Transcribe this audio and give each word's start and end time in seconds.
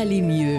aller 0.00 0.22
mieux. 0.22 0.58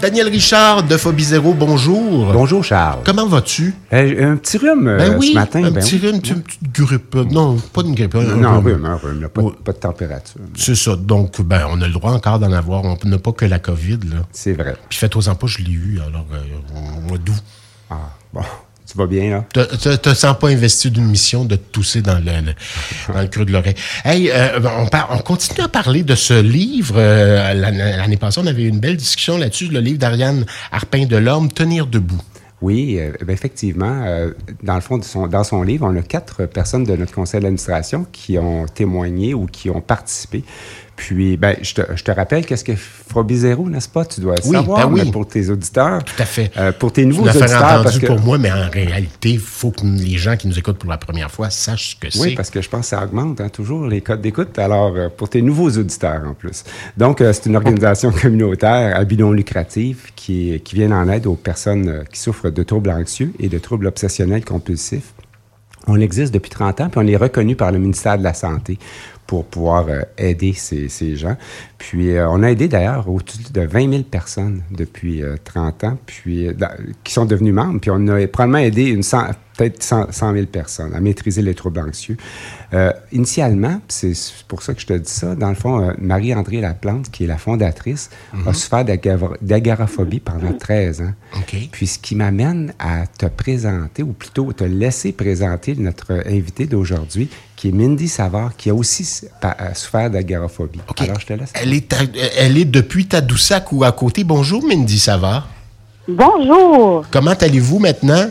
Daniel 0.00 0.28
Richard 0.28 0.84
de 0.84 0.96
Phobie 0.96 1.24
Zéro, 1.24 1.54
bonjour. 1.54 2.32
Bonjour 2.32 2.62
Charles. 2.62 3.00
Comment 3.04 3.26
vas-tu? 3.26 3.74
Euh, 3.92 4.32
un 4.32 4.36
petit 4.36 4.58
rhume 4.58 4.86
euh, 4.86 4.96
Ben 4.98 5.16
oui, 5.18 5.30
ce 5.30 5.34
matin. 5.34 5.64
un 5.64 5.70
ben 5.70 5.82
petit 5.82 5.96
oui. 5.96 6.06
rhume, 6.08 6.16
une 6.16 6.42
petite 6.42 6.72
grippe. 6.72 7.14
Non, 7.32 7.56
pas 7.72 7.80
une 7.82 7.94
grippe. 7.94 8.14
un 8.14 8.22
Non, 8.22 8.48
un 8.50 8.56
rhume. 8.58 8.66
rhume, 8.66 8.84
un 8.86 8.94
rhume, 8.96 9.20
là, 9.22 9.28
pas, 9.28 9.40
Oui. 9.42 9.52
pas 9.64 9.72
de 9.72 9.78
température. 9.78 10.40
C'est 10.54 10.76
ça. 10.76 10.94
Donc, 10.94 11.40
ben, 11.40 11.66
on 11.70 11.80
a 11.80 11.86
le 11.86 11.92
droit 11.92 12.12
encore 12.12 12.38
d'en 12.38 12.52
avoir. 12.52 12.84
On 12.84 12.96
n'a 13.04 13.18
pas 13.18 13.32
que 13.32 13.44
la 13.46 13.58
COVID, 13.58 13.98
là. 14.10 14.18
C'est 14.30 14.52
vrai. 14.52 14.76
Puis 14.88 14.98
faites-en 14.98 15.34
pas, 15.34 15.46
je 15.46 15.58
l'ai 15.58 15.72
eu, 15.72 15.98
alors, 16.06 16.26
euh, 16.32 16.98
au 16.98 17.00
mois 17.08 17.18
d'août. 17.18 17.42
Ah, 17.90 17.96
bon, 18.32 18.42
tu 18.90 18.96
vas 18.96 19.06
bien 19.06 19.30
là? 19.30 19.44
Te- 19.52 19.76
te 19.76 19.96
te 19.96 20.14
sens 20.14 20.36
pas 20.38 20.48
investi 20.48 20.90
d'une 20.90 21.06
mission 21.06 21.44
de 21.44 21.56
te 21.56 21.72
tousser 21.72 22.00
dans 22.00 22.18
le, 22.18 22.24
le- 22.46 23.12
dans 23.12 23.20
le 23.20 23.28
creux 23.28 23.44
de 23.44 23.52
l'oreille. 23.52 23.74
Hey, 24.04 24.30
euh, 24.30 24.58
on, 24.78 24.86
par- 24.86 25.08
on 25.12 25.18
continue 25.18 25.60
à 25.60 25.68
parler 25.68 26.02
de 26.02 26.14
ce 26.14 26.40
livre. 26.40 26.94
Euh, 26.96 27.52
l'année 27.54 28.16
passée, 28.16 28.40
on 28.42 28.46
avait 28.46 28.62
eu 28.62 28.68
une 28.68 28.80
belle 28.80 28.96
discussion 28.96 29.36
là-dessus, 29.36 29.66
le 29.68 29.80
livre 29.80 29.98
d'Ariane 29.98 30.46
Harpin 30.72 31.04
de 31.06 31.16
l'Orme, 31.16 31.50
Tenir 31.52 31.86
debout. 31.86 32.20
Oui, 32.60 32.96
euh, 32.98 33.12
ben, 33.24 33.32
effectivement. 33.32 34.02
euh, 34.06 34.32
dans 34.62 34.74
le 34.74 34.80
fond, 34.80 34.98
de 34.98 35.04
son- 35.04 35.28
dans 35.28 35.44
son 35.44 35.62
livre, 35.62 35.86
on 35.88 35.94
a 35.96 36.02
quatre 36.02 36.46
personnes 36.46 36.84
de 36.84 36.96
notre 36.96 37.12
conseil 37.12 37.40
d'administration 37.40 38.06
qui 38.10 38.36
ont 38.38 38.66
témoigné 38.66 39.32
ou 39.34 39.46
qui 39.46 39.70
ont 39.70 39.80
participé. 39.80 40.42
Puis, 40.98 41.36
ben, 41.36 41.54
je, 41.62 41.74
te, 41.74 41.82
je 41.94 42.02
te 42.02 42.10
rappelle 42.10 42.44
qu'est-ce 42.44 42.64
que 42.64 42.74
Phobie 42.74 43.36
Zéro, 43.36 43.68
n'est-ce 43.68 43.88
pas? 43.88 44.04
Tu 44.04 44.20
dois 44.20 44.34
Oui, 44.44 44.56
savoir 44.56 44.88
ben 44.88 44.94
oui. 44.94 45.02
mais 45.04 45.12
pour 45.12 45.28
tes 45.28 45.48
auditeurs. 45.48 46.02
Tout 46.02 46.20
à 46.20 46.24
fait. 46.24 46.50
Euh, 46.56 46.72
pour 46.72 46.92
tes 46.92 47.04
nouveaux 47.04 47.22
auditeurs, 47.22 47.48
parce 47.48 47.86
entendue 47.86 48.00
que... 48.00 48.06
pour 48.08 48.18
moi, 48.18 48.36
mais 48.36 48.50
en 48.50 48.68
réalité, 48.68 49.30
il 49.30 49.38
faut 49.38 49.70
que 49.70 49.86
les 49.86 50.18
gens 50.18 50.36
qui 50.36 50.48
nous 50.48 50.58
écoutent 50.58 50.78
pour 50.78 50.90
la 50.90 50.98
première 50.98 51.30
fois 51.30 51.50
sachent 51.50 51.90
ce 51.90 51.96
que 51.96 52.10
c'est. 52.10 52.18
Oui, 52.18 52.34
parce 52.34 52.50
que 52.50 52.60
je 52.60 52.68
pense 52.68 52.80
que 52.80 52.86
ça 52.86 53.04
augmente 53.04 53.40
hein, 53.40 53.48
toujours 53.48 53.86
les 53.86 54.00
codes 54.00 54.20
d'écoute. 54.20 54.58
Alors, 54.58 54.92
euh, 54.96 55.08
pour 55.08 55.30
tes 55.30 55.40
nouveaux 55.40 55.70
auditeurs 55.70 56.22
en 56.26 56.34
plus. 56.34 56.64
Donc, 56.96 57.20
euh, 57.20 57.32
c'est 57.32 57.46
une 57.46 57.54
organisation 57.54 58.10
communautaire 58.10 58.96
à 58.96 59.04
but 59.04 59.20
non 59.20 59.30
lucratif 59.30 60.12
qui, 60.16 60.60
qui 60.64 60.74
vient 60.74 60.90
en 60.90 61.08
aide 61.08 61.28
aux 61.28 61.36
personnes 61.36 62.02
qui 62.12 62.18
souffrent 62.18 62.50
de 62.50 62.62
troubles 62.64 62.90
anxieux 62.90 63.32
et 63.38 63.48
de 63.48 63.58
troubles 63.58 63.86
obsessionnels 63.86 64.44
compulsifs. 64.44 65.12
On 65.86 66.00
existe 66.00 66.34
depuis 66.34 66.50
30 66.50 66.80
ans, 66.82 66.88
puis 66.90 67.00
on 67.02 67.06
est 67.06 67.16
reconnu 67.16 67.56
par 67.56 67.72
le 67.72 67.78
ministère 67.78 68.18
de 68.18 68.24
la 68.24 68.34
Santé 68.34 68.78
pour 69.28 69.44
pouvoir 69.44 69.86
euh, 69.88 70.00
aider 70.16 70.54
ces, 70.54 70.88
ces 70.88 71.14
gens. 71.14 71.36
Puis 71.76 72.16
euh, 72.16 72.26
on 72.30 72.42
a 72.42 72.50
aidé 72.50 72.66
d'ailleurs 72.66 73.08
au-dessus 73.08 73.52
de 73.52 73.60
20 73.60 73.90
000 73.90 74.02
personnes 74.04 74.62
depuis 74.72 75.22
euh, 75.22 75.36
30 75.44 75.84
ans, 75.84 75.98
puis 76.06 76.48
euh, 76.48 76.54
qui 77.04 77.12
sont 77.12 77.26
devenus 77.26 77.52
membres. 77.54 77.78
Puis 77.78 77.90
on 77.92 78.08
a 78.08 78.26
probablement 78.26 78.58
aidé 78.58 78.86
une 78.86 79.02
cent- 79.02 79.28
peut-être 79.58 79.82
100, 79.82 80.12
100 80.12 80.32
000 80.34 80.46
personnes 80.46 80.94
à 80.94 81.00
maîtriser 81.00 81.42
les 81.42 81.54
troubles 81.54 81.80
anxieux. 81.80 82.16
Euh, 82.72 82.92
initialement, 83.12 83.80
c'est 83.88 84.12
pour 84.46 84.62
ça 84.62 84.72
que 84.72 84.80
je 84.80 84.86
te 84.86 84.92
dis 84.94 85.10
ça, 85.10 85.34
dans 85.34 85.48
le 85.50 85.54
fond, 85.56 85.80
euh, 85.82 85.92
Marie-André 85.98 86.60
Laplante, 86.60 87.10
qui 87.10 87.24
est 87.24 87.26
la 87.26 87.36
fondatrice, 87.38 88.08
a 88.46 88.54
souffert 88.54 88.84
d'agar- 88.84 89.34
d'agaraphobie 89.42 90.20
pendant 90.20 90.52
13 90.52 91.00
ans. 91.02 91.12
OK. 91.36 91.56
Puis 91.72 91.86
ce 91.88 91.98
qui 91.98 92.14
m'amène 92.14 92.72
à 92.78 93.06
te 93.06 93.26
présenter, 93.26 94.02
ou 94.02 94.12
plutôt 94.12 94.52
te 94.52 94.64
laisser 94.64 95.12
présenter 95.12 95.74
notre 95.76 96.22
invité 96.26 96.66
d'aujourd'hui, 96.66 97.28
qui 97.56 97.70
est 97.70 97.72
Mindy 97.72 98.06
Savard, 98.06 98.56
qui 98.56 98.70
a 98.70 98.74
aussi 98.74 99.26
euh, 99.44 99.48
souffert 99.74 100.08
d'agoraphobie. 100.10 100.80
OK. 100.88 101.00
Alors, 101.02 101.18
je 101.18 101.26
te 101.26 101.32
laisse. 101.32 101.50
Elle 101.54 101.74
est, 101.74 101.92
à- 101.92 101.96
elle 102.36 102.56
est 102.56 102.64
depuis 102.64 103.06
Tadoussac 103.06 103.72
ou 103.72 103.82
à 103.82 103.90
côté. 103.90 104.22
Bonjour, 104.22 104.64
Mindy 104.64 104.98
Savard. 105.00 105.48
Bonjour. 106.06 107.04
Comment 107.10 107.32
allez-vous 107.32 107.78
maintenant? 107.80 108.30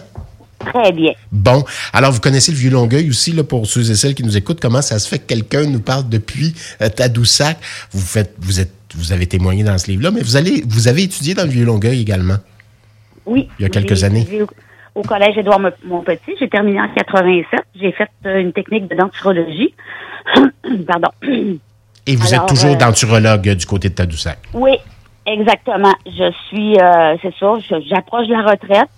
Très 0.73 0.91
bien. 0.91 1.13
Bon, 1.31 1.63
alors 1.93 2.11
vous 2.11 2.19
connaissez 2.19 2.51
le 2.51 2.57
vieux 2.57 2.69
Longueuil 2.71 3.09
aussi, 3.09 3.31
là, 3.33 3.43
pour 3.43 3.65
ceux 3.67 3.89
et 3.89 3.95
celles 3.95 4.15
qui 4.15 4.23
nous 4.23 4.37
écoutent. 4.37 4.59
Comment 4.59 4.81
ça 4.81 4.99
se 4.99 5.07
fait 5.07 5.19
que 5.19 5.25
quelqu'un 5.27 5.65
nous 5.65 5.79
parle 5.79 6.07
depuis 6.09 6.53
euh, 6.81 6.89
Tadoussac? 6.89 7.57
Vous, 7.91 8.01
faites, 8.01 8.33
vous, 8.39 8.59
êtes, 8.59 8.73
vous 8.95 9.11
avez 9.11 9.27
témoigné 9.27 9.63
dans 9.63 9.77
ce 9.77 9.87
livre-là, 9.91 10.11
mais 10.11 10.21
vous, 10.21 10.35
allez, 10.37 10.63
vous 10.67 10.87
avez 10.87 11.03
étudié 11.03 11.33
dans 11.33 11.43
le 11.43 11.49
vieux 11.49 11.65
Longueuil 11.65 12.01
également? 12.01 12.37
Oui. 13.25 13.49
Il 13.59 13.63
y 13.63 13.65
a 13.65 13.69
quelques 13.69 14.03
années. 14.03 14.25
Au, 14.95 15.01
collège 15.03 15.37
Édouard 15.37 15.59
Mo- 15.59 15.69
Montpetit, 15.85 16.33
j'ai 16.39 16.49
terminé 16.49 16.79
en 16.81 16.87
87. 16.95 17.59
J'ai 17.79 17.91
fait 17.91 18.09
euh, 18.25 18.39
une 18.39 18.51
technique 18.53 18.89
de 18.89 18.95
denturologie. 18.95 19.73
Pardon. 20.87 21.09
Et 22.07 22.15
vous 22.15 22.33
Alors, 22.33 22.43
êtes 22.45 22.49
toujours 22.49 22.71
euh, 22.71 22.77
denturologue 22.77 23.49
du 23.49 23.65
côté 23.65 23.89
de 23.89 23.93
Tadoussac? 23.93 24.39
Oui, 24.53 24.71
exactement. 25.25 25.93
Je 26.05 26.31
suis, 26.47 26.79
euh, 26.79 27.15
c'est 27.21 27.33
ça, 27.39 27.53
j'approche 27.89 28.27
de 28.27 28.33
la 28.33 28.49
retraite, 28.49 28.89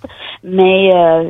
mais 0.44 0.92
euh, 0.94 1.24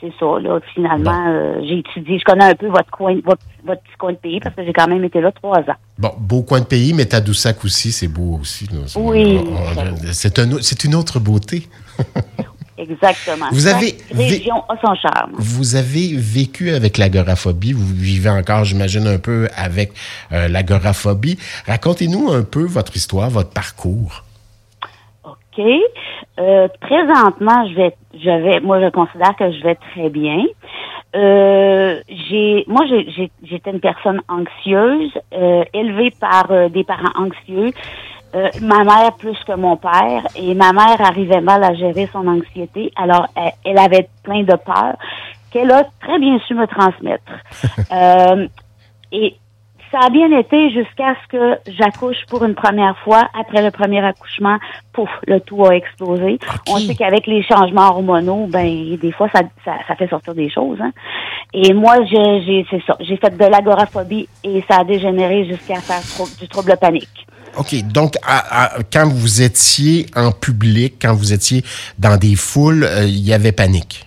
c'est 0.00 0.12
ça, 0.20 0.26
là, 0.40 0.60
finalement, 0.74 1.24
euh, 1.28 1.60
j'ai 1.66 1.78
étudié, 1.78 2.18
je 2.18 2.24
connais 2.24 2.44
un 2.44 2.54
peu 2.54 2.66
votre 2.68 2.90
coin, 2.90 3.14
votre, 3.24 3.42
votre 3.64 3.82
petit 3.82 3.96
coin 3.98 4.12
de 4.12 4.18
pays 4.18 4.40
parce 4.40 4.54
que 4.54 4.64
j'ai 4.64 4.72
quand 4.72 4.88
même 4.88 5.04
été 5.04 5.20
là 5.20 5.32
trois 5.32 5.58
ans. 5.60 5.76
Bon, 5.98 6.12
beau 6.18 6.42
coin 6.42 6.60
de 6.60 6.66
pays, 6.66 6.92
mais 6.92 7.06
Tadoussac 7.06 7.64
aussi, 7.64 7.92
c'est 7.92 8.08
beau 8.08 8.38
aussi. 8.40 8.66
là. 8.66 8.80
Oui, 8.96 9.40
c'est 10.12 10.38
un 10.38 10.48
une 10.84 10.94
autre 10.94 11.18
beauté. 11.18 11.66
Exactement. 12.78 13.46
Vous 13.52 13.66
avez- 13.66 13.96
région 14.12 14.56
a 14.68 14.76
son 14.84 14.94
charme. 14.94 15.32
Vous 15.38 15.76
avez 15.76 16.14
vécu 16.14 16.70
avec 16.70 16.98
l'agoraphobie, 16.98 17.72
vous 17.72 17.86
vivez 17.94 18.28
encore, 18.28 18.64
j'imagine, 18.64 19.06
un 19.06 19.18
peu 19.18 19.48
avec 19.56 19.92
euh, 20.32 20.48
l'agoraphobie. 20.48 21.38
Racontez-nous 21.66 22.30
un 22.32 22.42
peu 22.42 22.64
votre 22.64 22.94
histoire, 22.94 23.30
votre 23.30 23.50
parcours. 23.50 24.24
OK. 25.58 25.64
Euh, 26.38 26.68
présentement, 26.80 27.66
je 27.68 27.74
vais, 27.74 27.94
je 28.14 28.30
vais, 28.30 28.60
moi, 28.60 28.80
je 28.80 28.90
considère 28.90 29.34
que 29.36 29.50
je 29.50 29.62
vais 29.62 29.74
très 29.76 30.10
bien. 30.10 30.44
Euh, 31.14 32.00
j'ai, 32.08 32.64
moi, 32.66 32.84
j'ai- 32.88 33.30
j'étais 33.42 33.70
une 33.70 33.80
personne 33.80 34.20
anxieuse, 34.28 35.12
euh, 35.32 35.64
élevée 35.72 36.12
par 36.20 36.50
euh, 36.50 36.68
des 36.68 36.84
parents 36.84 37.12
anxieux. 37.18 37.72
Euh, 38.34 38.48
ma 38.60 38.84
mère 38.84 39.12
plus 39.18 39.38
que 39.46 39.52
mon 39.54 39.76
père 39.76 40.26
et 40.36 40.54
ma 40.54 40.72
mère 40.72 41.00
arrivait 41.00 41.40
mal 41.40 41.62
à 41.64 41.72
gérer 41.74 42.06
son 42.12 42.26
anxiété. 42.26 42.90
Alors, 42.96 43.26
elle, 43.34 43.52
elle 43.64 43.78
avait 43.78 44.08
plein 44.24 44.42
de 44.42 44.56
peur 44.56 44.96
qu'elle 45.50 45.70
a 45.70 45.84
très 46.02 46.18
bien 46.18 46.38
su 46.40 46.54
me 46.54 46.66
transmettre. 46.66 47.32
Euh, 47.92 48.48
et 49.12 49.36
ça 49.92 49.98
a 50.06 50.10
bien 50.10 50.30
été 50.38 50.70
jusqu'à 50.70 51.14
ce 51.22 51.36
que 51.36 51.58
j'accouche 51.78 52.16
pour 52.28 52.44
une 52.44 52.54
première 52.54 52.96
fois. 53.04 53.28
Après 53.38 53.62
le 53.62 53.70
premier 53.70 54.04
accouchement, 54.04 54.58
pouf, 54.92 55.08
le 55.26 55.40
tout 55.40 55.64
a 55.64 55.74
explosé. 55.74 56.38
On 56.68 56.78
sait 56.78 56.94
qu'avec 56.94 57.26
les 57.26 57.42
changements 57.44 57.88
hormonaux, 57.90 58.46
ben 58.48 58.96
des 58.96 59.12
fois 59.12 59.28
ça, 59.34 59.42
ça, 59.64 59.72
ça 59.86 59.94
fait 59.96 60.08
sortir 60.08 60.34
des 60.34 60.50
choses. 60.50 60.78
Hein. 60.80 60.92
Et 61.52 61.72
moi, 61.72 61.96
j'ai 62.10 62.66
c'est 62.70 62.82
ça, 62.86 62.96
j'ai 63.00 63.16
fait 63.16 63.36
de 63.36 63.44
l'agoraphobie 63.44 64.28
et 64.44 64.64
ça 64.68 64.78
a 64.80 64.84
dégénéré 64.84 65.46
jusqu'à 65.46 65.76
faire 65.80 66.02
trou- 66.02 66.28
du 66.40 66.48
trouble 66.48 66.76
panique. 66.80 67.26
OK, 67.58 67.74
donc 67.84 68.14
à- 68.26 68.64
à- 68.76 68.82
quand 68.92 69.08
vous 69.08 69.40
étiez 69.42 70.06
en 70.14 70.30
public, 70.32 70.94
quand 71.00 71.14
vous 71.14 71.32
étiez 71.32 71.62
dans 71.98 72.16
des 72.18 72.34
foules, 72.36 72.84
euh, 72.84 73.04
il 73.04 73.26
y 73.26 73.32
avait 73.32 73.52
panique? 73.52 74.05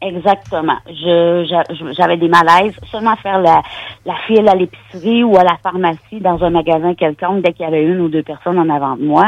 Exactement. 0.00 0.76
Je 0.86 1.44
j'a- 1.48 1.64
je- 1.74 1.92
j'avais 1.92 2.16
des 2.16 2.28
malaises. 2.28 2.76
Seulement 2.90 3.16
faire 3.16 3.40
la, 3.40 3.62
la 4.06 4.14
file 4.26 4.48
à 4.48 4.54
l'épicerie 4.54 5.24
ou 5.24 5.36
à 5.36 5.42
la 5.42 5.56
pharmacie 5.60 6.20
dans 6.20 6.42
un 6.44 6.50
magasin 6.50 6.94
quelconque, 6.94 7.42
dès 7.42 7.52
qu'il 7.52 7.64
y 7.64 7.68
avait 7.68 7.82
une 7.84 8.00
ou 8.00 8.08
deux 8.08 8.22
personnes 8.22 8.58
en 8.60 8.68
avant 8.68 8.96
de 8.96 9.02
moi, 9.04 9.24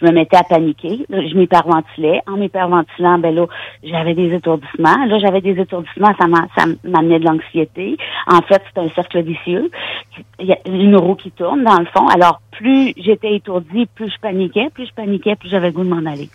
je 0.00 0.04
me 0.04 0.10
mettais 0.12 0.36
à 0.36 0.42
paniquer. 0.42 1.06
Je 1.08 1.36
m'hyperventilais. 1.36 2.20
En 2.26 2.36
m'hyperventilant, 2.36 3.18
ben 3.18 3.32
là, 3.34 3.46
j'avais 3.84 4.14
des 4.14 4.34
étourdissements. 4.34 5.04
Là, 5.06 5.18
j'avais 5.20 5.40
des 5.40 5.58
étourdissements, 5.60 6.12
ça 6.18 6.26
m'a- 6.26 6.48
ça 6.56 6.64
m'amenait 6.82 7.20
de 7.20 7.24
l'anxiété. 7.24 7.96
En 8.26 8.40
fait, 8.42 8.60
c'est 8.74 8.80
un 8.80 8.88
cercle 8.90 9.22
vicieux. 9.22 9.70
Il 10.40 10.46
y 10.46 10.52
a 10.52 10.58
une 10.66 10.96
roue 10.96 11.14
qui 11.14 11.30
tourne, 11.30 11.62
dans 11.62 11.78
le 11.78 11.86
fond. 11.86 12.08
Alors, 12.08 12.40
plus 12.50 12.92
j'étais 12.96 13.34
étourdie, 13.36 13.86
plus 13.94 14.10
je 14.10 14.18
paniquais. 14.20 14.68
Plus 14.74 14.86
je 14.86 14.94
paniquais, 14.94 15.36
plus 15.36 15.48
j'avais 15.48 15.70
goût 15.70 15.84
de 15.84 15.88
m'en 15.90 16.10
aller. 16.10 16.28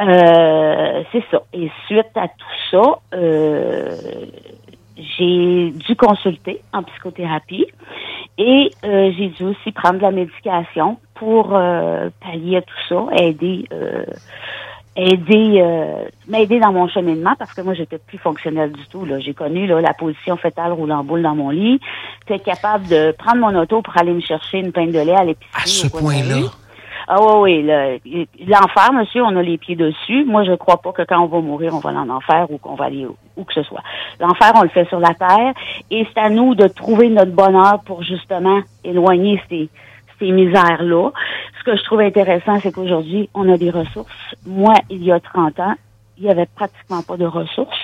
Euh, 0.00 1.02
c'est 1.12 1.24
ça. 1.30 1.42
Et 1.52 1.70
suite 1.86 2.16
à 2.16 2.28
tout 2.28 2.56
ça, 2.70 2.98
euh, 3.14 3.96
j'ai 4.96 5.70
dû 5.70 5.96
consulter 5.96 6.60
en 6.72 6.82
psychothérapie 6.82 7.66
et 8.38 8.70
euh, 8.84 9.12
j'ai 9.16 9.28
dû 9.28 9.44
aussi 9.44 9.72
prendre 9.72 9.98
de 9.98 10.02
la 10.02 10.10
médication 10.10 10.98
pour 11.14 11.54
euh, 11.54 12.08
pallier 12.22 12.58
à 12.58 12.62
tout 12.62 12.74
ça, 12.88 13.06
aider, 13.22 13.66
euh, 13.72 14.04
aider, 14.96 15.60
euh, 15.60 16.04
m'aider 16.28 16.60
dans 16.60 16.72
mon 16.72 16.88
cheminement 16.88 17.34
parce 17.38 17.52
que 17.52 17.60
moi 17.60 17.74
j'étais 17.74 17.98
plus 17.98 18.18
fonctionnelle 18.18 18.72
du 18.72 18.86
tout. 18.86 19.04
Là, 19.04 19.20
j'ai 19.20 19.34
connu 19.34 19.66
là, 19.66 19.80
la 19.82 19.92
position 19.92 20.36
fétale 20.38 20.72
roulant 20.72 21.04
boule 21.04 21.22
dans 21.22 21.34
mon 21.34 21.50
lit, 21.50 21.80
être 22.28 22.44
capable 22.44 22.86
de 22.86 23.12
prendre 23.18 23.38
mon 23.38 23.60
auto 23.60 23.82
pour 23.82 23.96
aller 23.98 24.12
me 24.12 24.20
chercher 24.20 24.58
une 24.58 24.72
pinte 24.72 24.92
de 24.92 25.00
lait 25.00 25.14
à 25.14 25.24
l'épicerie. 25.24 25.62
À 25.62 25.66
ce 25.66 25.86
au 25.86 25.90
coin 25.90 26.22
Ah 27.12 27.16
oui, 27.20 27.58
oui. 27.58 27.62
le- 27.64 28.26
L'enfer, 28.46 28.92
monsieur, 28.92 29.24
on 29.24 29.34
a 29.34 29.42
les 29.42 29.58
pieds 29.58 29.74
dessus. 29.74 30.24
Moi, 30.24 30.44
je 30.44 30.52
crois 30.54 30.76
pas 30.80 30.92
que 30.92 31.02
quand 31.02 31.18
on 31.20 31.26
va 31.26 31.40
mourir, 31.40 31.72
on 31.74 31.80
va 31.80 31.90
aller 31.90 31.98
en 31.98 32.08
enfer 32.08 32.46
ou 32.50 32.58
qu'on 32.58 32.76
va 32.76 32.84
aller 32.84 33.04
où, 33.04 33.16
où 33.36 33.42
que 33.42 33.52
ce 33.52 33.64
soit. 33.64 33.82
L'enfer, 34.20 34.52
on 34.54 34.62
le 34.62 34.68
fait 34.68 34.86
sur 34.88 35.00
la 35.00 35.14
terre. 35.14 35.52
Et 35.90 36.06
c'est 36.14 36.20
à 36.20 36.30
nous 36.30 36.54
de 36.54 36.68
trouver 36.68 37.08
notre 37.08 37.32
bonheur 37.32 37.80
pour 37.84 38.04
justement 38.04 38.60
éloigner 38.84 39.42
ces, 39.48 39.68
ces 40.20 40.30
misères-là. 40.30 41.10
Ce 41.58 41.64
que 41.64 41.76
je 41.76 41.82
trouve 41.82 42.00
intéressant, 42.00 42.60
c'est 42.60 42.70
qu'aujourd'hui, 42.72 43.28
on 43.34 43.52
a 43.52 43.58
des 43.58 43.70
ressources. 43.70 44.12
Moi, 44.46 44.74
il 44.88 45.02
y 45.02 45.10
a 45.10 45.18
30 45.18 45.58
ans, 45.58 45.74
il 46.16 46.24
y 46.26 46.30
avait 46.30 46.46
pratiquement 46.54 47.02
pas 47.02 47.16
de 47.16 47.26
ressources. 47.26 47.78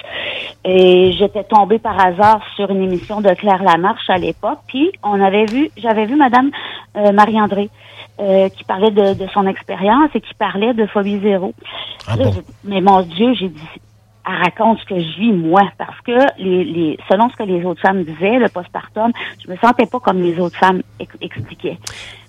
Et 0.65 1.13
j'étais 1.13 1.45
tombée 1.45 1.79
par 1.79 1.99
hasard 2.05 2.41
sur 2.57 2.71
une 2.71 2.83
émission 2.83 3.21
de 3.21 3.29
Claire 3.35 3.63
Lamarche 3.63 4.09
à 4.11 4.19
l'époque. 4.19 4.59
Puis 4.67 4.91
on 5.03 5.21
avait 5.21 5.45
vu, 5.47 5.71
j'avais 5.77 6.07
vu 6.07 6.17
Madame 6.17 6.51
euh, 6.97 7.13
Marie-André 7.13 7.71
euh, 8.19 8.49
qui 8.49 8.65
parlait 8.65 8.91
de, 8.91 9.15
de 9.15 9.27
son 9.29 9.47
expérience 9.47 10.11
et 10.15 10.21
qui 10.21 10.35
parlait 10.35 10.75
de 10.75 10.87
phobie 10.87 11.21
zéro. 11.21 11.55
Ah 12.09 12.17
bon? 12.17 12.33
mais 12.65 12.81
mon 12.81 13.03
Dieu, 13.03 13.33
j'ai 13.35 13.49
dit, 13.49 13.69
elle 14.29 14.43
raconte 14.43 14.81
ce 14.81 14.87
que 14.87 14.99
je 14.99 15.19
vis 15.19 15.33
moi, 15.33 15.63
parce 15.79 16.01
que 16.01 16.19
les, 16.43 16.65
les, 16.65 16.99
selon 17.09 17.29
ce 17.31 17.37
que 17.37 17.45
les 17.45 17.65
autres 17.65 17.81
femmes 17.81 18.03
disaient, 18.03 18.39
le 18.39 18.49
postpartum, 18.49 19.13
je 19.45 19.51
me 19.51 19.57
sentais 19.59 19.87
pas 19.87 20.01
comme 20.01 20.21
les 20.21 20.41
autres 20.41 20.59
femmes 20.59 20.83
ex- 20.99 21.17
expliquaient. 21.21 21.79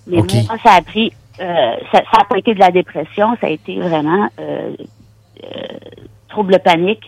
Mais 0.06 0.18
moi, 0.18 0.56
ça 0.62 0.74
a 0.74 0.82
pris, 0.82 1.12
euh, 1.40 1.72
ça, 1.90 2.02
ça 2.12 2.20
a 2.20 2.24
pas 2.24 2.38
été 2.38 2.54
de 2.54 2.60
la 2.60 2.70
dépression, 2.70 3.36
ça 3.40 3.48
a 3.48 3.50
été 3.50 3.80
vraiment 3.80 4.28
euh, 4.38 4.76
euh, 5.44 5.48
trouble 6.28 6.58
panique 6.64 7.04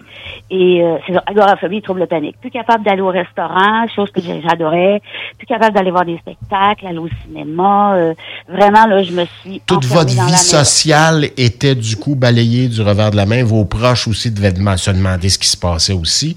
et 0.50 0.82
euh, 0.82 0.96
c'est 1.06 1.14
agoraphobie, 1.26 1.82
trouble 1.82 2.06
panique. 2.06 2.36
Plus 2.40 2.50
capable 2.50 2.84
d'aller 2.84 3.02
au 3.02 3.08
restaurant, 3.08 3.86
chose 3.94 4.10
que 4.10 4.20
j'adorais, 4.20 5.00
plus 5.38 5.46
capable 5.46 5.74
d'aller 5.74 5.90
voir 5.90 6.04
des 6.04 6.18
spectacles, 6.18 6.86
aller 6.86 6.98
au 6.98 7.08
cinéma. 7.24 7.94
euh, 7.94 8.14
vraiment 8.48 8.86
là, 8.86 9.02
je 9.02 9.12
me 9.12 9.24
suis 9.40 9.60
Toute 9.66 9.84
votre 9.84 10.14
dans 10.16 10.26
vie 10.26 10.32
sociale 10.32 11.26
était 11.36 11.74
du 11.74 11.96
coup 11.96 12.14
balayée 12.14 12.68
du 12.68 12.82
revers 12.82 13.10
de 13.10 13.16
la 13.16 13.26
main. 13.26 13.44
Vos 13.44 13.64
proches 13.64 14.08
aussi 14.08 14.30
devaient 14.30 14.54
se 14.76 14.90
demander 14.90 15.28
ce 15.28 15.38
qui 15.38 15.48
se 15.48 15.56
passait 15.56 15.92
aussi. 15.92 16.36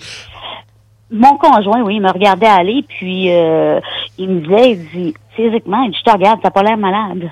Mon 1.11 1.37
conjoint, 1.37 1.81
oui, 1.83 1.95
il 1.97 2.01
me 2.01 2.11
regardait 2.11 2.47
aller, 2.47 2.83
puis 2.87 3.31
euh, 3.31 3.79
il 4.17 4.29
me 4.29 4.41
disait, 4.41 4.71
il 4.71 4.89
dit, 4.89 5.13
physiquement, 5.35 5.83
il 5.83 5.91
dit, 5.91 5.97
je 5.99 6.03
te 6.03 6.11
regarde, 6.11 6.39
t'as 6.41 6.49
pas 6.49 6.63
l'air 6.63 6.77
malade. 6.77 7.29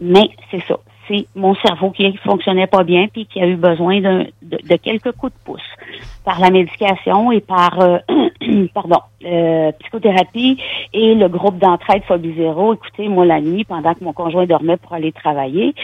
Mais 0.00 0.28
c'est 0.50 0.62
ça, 0.68 0.76
c'est 1.08 1.26
mon 1.34 1.54
cerveau 1.56 1.90
qui 1.90 2.16
fonctionnait 2.18 2.66
pas 2.66 2.84
bien, 2.84 3.08
puis 3.08 3.26
qui 3.26 3.40
a 3.40 3.46
eu 3.46 3.56
besoin 3.56 4.00
de, 4.00 4.26
de 4.42 4.76
quelques 4.76 5.12
coups 5.12 5.32
de 5.32 5.38
pouce 5.44 5.60
par 6.24 6.40
la 6.40 6.50
médication 6.50 7.32
et 7.32 7.40
par, 7.40 7.80
euh, 7.80 7.98
pardon, 8.74 9.00
euh, 9.24 9.72
psychothérapie 9.80 10.58
et 10.92 11.14
le 11.14 11.28
groupe 11.28 11.58
d'entraide 11.58 12.02
Phobie 12.06 12.34
Zéro. 12.36 12.74
Écoutez, 12.74 13.08
moi, 13.08 13.24
la 13.24 13.40
nuit, 13.40 13.64
pendant 13.64 13.94
que 13.94 14.04
mon 14.04 14.12
conjoint 14.12 14.46
dormait 14.46 14.76
pour 14.76 14.92
aller 14.92 15.12
travailler, 15.12 15.74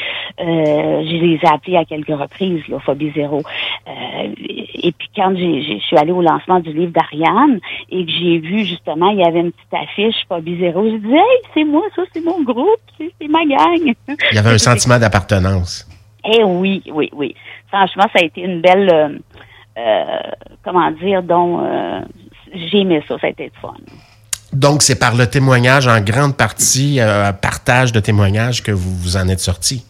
euh, 0.40 1.02
je 1.05 1.16
les 1.16 1.38
ai 1.43 1.46
appelés 1.46 1.76
à 1.76 1.84
quelques 1.84 2.16
reprises, 2.16 2.66
là, 2.69 2.78
Phobie 2.81 3.12
Zéro. 3.14 3.43
Euh, 3.88 4.34
et 4.38 4.93
puis 4.93 5.08
quand 5.16 5.34
je 5.37 5.78
suis 5.78 5.96
allée 5.96 6.12
au 6.12 6.22
lancement 6.22 6.60
du 6.60 6.72
livre 6.72 6.93
d'Ariane 6.93 7.58
et 7.90 8.05
que 8.05 8.12
j'ai 8.12 8.38
vu 8.38 8.64
justement, 8.64 9.10
il 9.10 9.19
y 9.19 9.25
avait 9.25 9.40
une 9.40 9.52
petite 9.52 9.75
affiche 9.75 10.26
Phobie 10.28 10.58
Zéro, 10.58 10.84
je 10.84 10.96
dis 10.96 11.14
Hey, 11.14 11.38
c'est 11.55 11.64
moi, 11.64 11.82
ça, 11.96 12.02
c'est 12.12 12.25
mon 12.25 12.43
groupe, 12.43 12.81
c'est, 12.99 13.28
ma 13.28 13.44
gang. 13.44 13.94
Il 14.08 14.34
y 14.34 14.38
avait 14.38 14.50
un 14.50 14.58
sentiment 14.70 14.99
d'appartenance. 14.99 15.88
Eh 16.25 16.43
oui, 16.44 16.82
oui, 16.93 17.10
oui. 17.12 17.34
Franchement, 17.69 18.05
ça 18.12 18.20
a 18.22 18.25
été 18.25 18.43
une 18.43 18.60
belle, 18.60 18.90
euh, 18.93 19.08
comment 20.62 20.90
dire, 20.92 21.22
dont 21.22 21.60
euh, 21.60 22.00
j'ai 22.54 22.80
aimé 22.80 23.02
ça, 23.08 23.18
ça 23.18 23.26
a 23.26 23.30
été 23.30 23.50
fun. 23.60 23.74
Donc, 24.52 24.82
c'est 24.82 24.98
par 24.98 25.16
le 25.16 25.26
témoignage, 25.26 25.88
en 25.88 26.00
grande 26.00 26.36
partie, 26.36 27.00
euh, 27.00 27.32
partage 27.32 27.90
de 27.90 27.98
témoignages 27.98 28.62
que 28.62 28.70
vous 28.70 28.94
vous 28.94 29.16
en 29.16 29.28
êtes 29.28 29.40
sortis. 29.40 29.84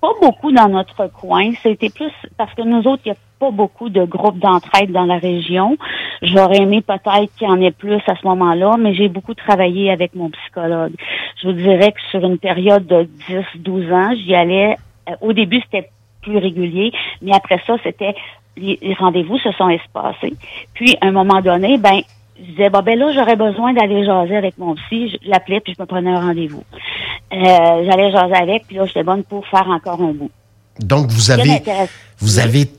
Pas 0.00 0.12
beaucoup 0.20 0.52
dans 0.52 0.68
notre 0.68 1.08
coin. 1.08 1.52
C'était 1.62 1.90
plus 1.90 2.12
parce 2.36 2.52
que 2.54 2.62
nous 2.62 2.86
autres, 2.86 3.02
il 3.04 3.10
n'y 3.10 3.16
a 3.16 3.20
pas 3.40 3.50
beaucoup 3.50 3.88
de 3.88 4.04
groupes 4.04 4.38
d'entraide 4.38 4.92
dans 4.92 5.04
la 5.04 5.18
région. 5.18 5.76
J'aurais 6.22 6.58
aimé 6.58 6.82
peut-être 6.82 7.34
qu'il 7.36 7.48
y 7.48 7.50
en 7.50 7.60
ait 7.60 7.72
plus 7.72 8.00
à 8.06 8.14
ce 8.14 8.26
moment-là, 8.26 8.76
mais 8.78 8.94
j'ai 8.94 9.08
beaucoup 9.08 9.34
travaillé 9.34 9.90
avec 9.90 10.14
mon 10.14 10.30
psychologue. 10.30 10.92
Je 11.40 11.48
vous 11.48 11.54
dirais 11.54 11.90
que 11.92 12.00
sur 12.10 12.24
une 12.24 12.38
période 12.38 12.86
de 12.86 13.08
10-12 13.28 13.92
ans, 13.92 14.14
j'y 14.14 14.34
allais. 14.34 14.76
euh, 15.08 15.14
au 15.20 15.32
début, 15.32 15.60
c'était 15.62 15.90
plus 16.20 16.38
régulier, 16.38 16.92
mais 17.20 17.34
après 17.34 17.60
ça, 17.66 17.74
c'était 17.82 18.14
les, 18.56 18.78
rendez-vous 18.98 19.38
se 19.38 19.50
sont 19.52 19.68
espacés. 19.68 20.34
Puis, 20.74 20.96
à 21.00 21.06
un 21.06 21.12
moment 21.12 21.40
donné, 21.40 21.78
ben, 21.78 22.00
je 22.38 22.50
disais, 22.50 22.70
bon, 22.70 22.80
ben 22.82 22.98
là, 22.98 23.12
j'aurais 23.12 23.36
besoin 23.36 23.72
d'aller 23.72 24.04
jaser 24.04 24.36
avec 24.36 24.58
mon 24.58 24.74
psy. 24.74 25.08
Je 25.22 25.30
l'appelais, 25.30 25.60
puis 25.60 25.74
je 25.76 25.82
me 25.82 25.86
prenais 25.86 26.10
un 26.10 26.20
rendez-vous. 26.20 26.62
Euh, 27.32 27.84
J'allais 27.84 28.10
jaser 28.10 28.34
avec, 28.34 28.66
puis 28.66 28.76
là, 28.76 28.84
j'étais 28.86 29.02
bonne 29.04 29.22
pour 29.24 29.46
faire 29.46 29.68
encore 29.68 30.00
un 30.02 30.12
bout. 30.12 30.30
Donc, 30.80 31.06
vous 31.08 31.30
avez, 31.30 31.62
vous 32.18 32.38
Oui. 32.38 32.44
avez 32.44 32.70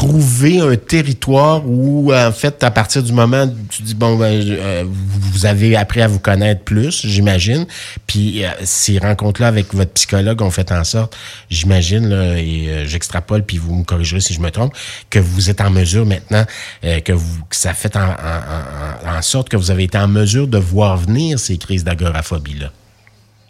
trouvé 0.00 0.60
un 0.60 0.76
territoire 0.76 1.60
où, 1.66 2.10
en 2.14 2.32
fait, 2.32 2.64
à 2.64 2.70
partir 2.70 3.02
du 3.02 3.12
moment 3.12 3.44
où 3.44 3.66
tu 3.68 3.82
dis, 3.82 3.94
bon, 3.94 4.16
ben, 4.16 4.32
euh, 4.32 4.84
vous 4.86 5.44
avez 5.44 5.76
appris 5.76 6.00
à 6.00 6.08
vous 6.08 6.18
connaître 6.18 6.62
plus, 6.64 7.06
j'imagine, 7.06 7.66
puis 8.06 8.42
euh, 8.42 8.48
ces 8.64 8.96
rencontres-là 8.98 9.48
avec 9.48 9.74
votre 9.74 9.92
psychologue 9.92 10.40
ont 10.40 10.50
fait 10.50 10.72
en 10.72 10.84
sorte, 10.84 11.14
j'imagine, 11.50 12.06
et 12.38 12.70
euh, 12.70 12.86
j'extrapole, 12.86 13.42
puis 13.44 13.58
vous 13.58 13.74
me 13.74 13.84
corrigerez 13.84 14.20
si 14.22 14.32
je 14.32 14.40
me 14.40 14.50
trompe, 14.50 14.72
que 15.10 15.18
vous 15.18 15.50
êtes 15.50 15.60
en 15.60 15.68
mesure 15.68 16.06
maintenant, 16.06 16.46
euh, 16.84 17.00
que, 17.00 17.12
vous, 17.12 17.44
que 17.50 17.56
ça 17.56 17.74
fait 17.74 17.94
en- 17.96 18.00
en- 18.00 19.18
en 19.18 19.20
sorte 19.20 19.50
que 19.50 19.58
vous 19.58 19.70
avez 19.70 19.84
été 19.84 19.98
en 19.98 20.08
mesure 20.08 20.48
de 20.48 20.56
voir 20.56 20.96
venir 20.96 21.38
ces 21.38 21.58
crises 21.58 21.84
d'agoraphobie-là. 21.84 22.72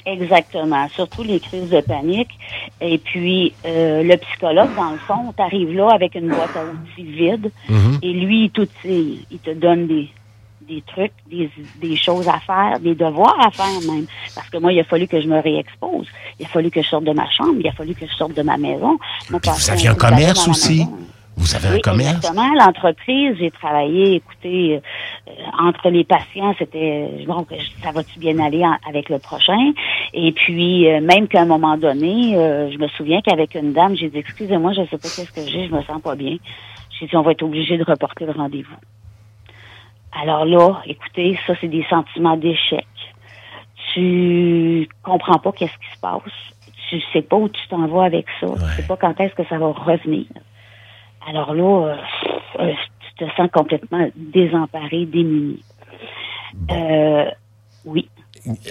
Exactement, 0.06 0.88
surtout 0.94 1.22
les 1.22 1.40
crises 1.40 1.70
de 1.70 1.80
panique. 1.80 2.30
Et 2.80 2.98
puis, 2.98 3.52
euh, 3.66 4.02
le 4.02 4.16
psychologue, 4.16 4.74
dans 4.76 4.90
le 4.90 4.98
fond, 4.98 5.32
t'arrives 5.36 5.72
là 5.76 5.88
avec 5.92 6.14
une 6.14 6.28
boîte 6.28 6.56
à 6.56 6.64
outils 6.64 7.04
vide, 7.10 7.50
Mhm. 7.68 7.98
et 8.02 8.12
lui, 8.12 8.44
il 8.44 8.50
t'outille, 8.50 9.26
il 9.30 9.38
te 9.38 9.50
donne 9.50 9.86
des, 9.86 10.08
des 10.62 10.82
trucs, 10.86 11.12
des, 11.30 11.50
des 11.80 11.96
choses 11.96 12.28
à 12.28 12.38
faire, 12.40 12.78
des 12.80 12.94
devoirs 12.94 13.36
à 13.44 13.50
faire 13.50 13.66
même. 13.92 14.06
Parce 14.34 14.48
que 14.48 14.58
moi, 14.58 14.72
il 14.72 14.80
a 14.80 14.84
fallu 14.84 15.06
que 15.08 15.20
je 15.20 15.26
me 15.26 15.40
réexpose. 15.40 16.06
Il 16.38 16.46
a 16.46 16.48
fallu 16.48 16.70
que 16.70 16.80
je 16.82 16.88
sorte 16.88 17.04
de 17.04 17.12
ma 17.12 17.28
chambre, 17.30 17.56
il 17.58 17.66
a 17.68 17.72
fallu 17.72 17.94
que 17.94 18.06
je 18.06 18.12
sorte 18.14 18.34
de 18.34 18.42
ma 18.42 18.56
maison. 18.56 18.98
Moi, 19.30 19.40
vous 19.42 19.70
aviez 19.70 19.88
un 19.88 19.94
commerce 19.94 20.46
aussi? 20.48 20.78
maison. 20.80 20.98
Vous 21.40 21.56
avez 21.56 21.68
un 21.68 21.74
Oui, 21.76 21.80
commerce? 21.80 22.10
exactement. 22.16 22.52
L'entreprise, 22.54 23.34
j'ai 23.38 23.50
travaillé, 23.50 24.16
écoutez, 24.16 24.76
euh, 24.76 25.30
entre 25.58 25.88
les 25.88 26.04
patients, 26.04 26.54
c'était 26.58 27.08
bon, 27.26 27.46
ça 27.82 27.92
va-tu 27.92 28.18
bien 28.18 28.38
aller 28.40 28.62
en- 28.62 28.76
avec 28.86 29.08
le 29.08 29.18
prochain? 29.18 29.72
Et 30.12 30.32
puis, 30.32 30.86
euh, 30.86 31.00
même 31.00 31.28
qu'à 31.28 31.40
un 31.40 31.46
moment 31.46 31.78
donné, 31.78 32.36
euh, 32.36 32.70
je 32.70 32.76
me 32.76 32.88
souviens 32.88 33.22
qu'avec 33.22 33.54
une 33.54 33.72
dame, 33.72 33.96
j'ai 33.96 34.10
dit, 34.10 34.18
excusez-moi, 34.18 34.74
je 34.74 34.82
sais 34.90 34.98
pas 34.98 35.08
qu'est-ce 35.08 35.32
que 35.32 35.46
j'ai, 35.46 35.66
je 35.66 35.72
me 35.72 35.82
sens 35.82 36.02
pas 36.02 36.14
bien. 36.14 36.36
J'ai 36.98 37.06
dit, 37.06 37.16
on 37.16 37.22
va 37.22 37.32
être 37.32 37.42
obligé 37.42 37.78
de 37.78 37.84
reporter 37.84 38.26
le 38.26 38.32
rendez-vous. 38.32 38.76
Alors 40.12 40.44
là, 40.44 40.82
écoutez, 40.86 41.38
ça, 41.46 41.54
c'est 41.60 41.68
des 41.68 41.86
sentiments 41.88 42.36
d'échec. 42.36 42.86
Tu 43.94 44.88
comprends 45.02 45.38
pas 45.38 45.52
qu'est-ce 45.52 45.72
qui 45.72 45.94
se 45.94 46.00
passe. 46.00 46.20
Tu 46.90 47.00
sais 47.12 47.22
pas 47.22 47.36
où 47.36 47.48
tu 47.48 47.60
t'en 47.68 47.86
vas 47.86 48.04
avec 48.04 48.26
ça. 48.40 48.46
Tu 48.70 48.76
sais 48.76 48.82
pas 48.86 48.96
quand 48.96 49.18
est-ce 49.20 49.34
que 49.34 49.44
ça 49.48 49.58
va 49.58 49.68
revenir. 49.68 50.26
Alors 51.28 51.54
là, 51.54 51.62
euh, 51.62 51.96
euh, 52.60 52.72
tu 53.16 53.24
te 53.24 53.30
sens 53.36 53.48
complètement 53.52 54.08
désemparé, 54.16 55.06
démuni. 55.06 55.62
Euh, 56.70 57.30
oui, 57.84 58.08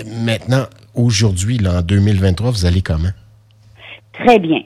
Maintenant, 0.05 0.65
aujourd'hui, 0.95 1.57
là, 1.57 1.79
en 1.79 1.81
2023, 1.81 2.51
vous 2.51 2.65
allez 2.65 2.81
comment? 2.81 3.09
très 4.13 4.39
bien. 4.39 4.61